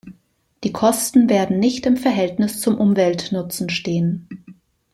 [0.63, 4.27] Die Kosten werden nicht im Verhältnis zum Umweltnutzen stehen.